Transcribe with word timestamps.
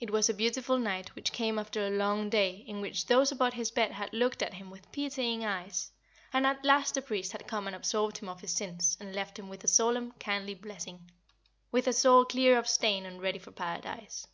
It 0.00 0.10
was 0.10 0.30
a 0.30 0.32
beautiful 0.32 0.78
night 0.78 1.14
which 1.14 1.30
came 1.30 1.58
after 1.58 1.86
a 1.86 1.90
long 1.90 2.30
day 2.30 2.64
in 2.66 2.80
which 2.80 3.04
those 3.04 3.30
about 3.30 3.52
his 3.52 3.70
bed 3.70 3.90
had 3.92 4.10
looked 4.14 4.40
at 4.42 4.54
him 4.54 4.70
with 4.70 4.90
pitying 4.92 5.44
eyes, 5.44 5.92
and 6.32 6.46
at 6.46 6.64
last 6.64 6.96
a 6.96 7.02
priest 7.02 7.32
had 7.32 7.46
come 7.46 7.66
and 7.66 7.76
absolved 7.76 8.16
him 8.16 8.30
of 8.30 8.40
his 8.40 8.54
sins, 8.54 8.96
and 8.98 9.14
left 9.14 9.38
him 9.38 9.50
with 9.50 9.62
a 9.62 9.68
solemn, 9.68 10.12
kindly 10.12 10.54
blessing, 10.54 11.10
with 11.70 11.86
a 11.86 11.92
soul 11.92 12.24
clear 12.24 12.56
of 12.58 12.66
stain 12.66 13.04
and 13.04 13.20
ready 13.20 13.38
for 13.38 13.50
paradise. 13.52 14.26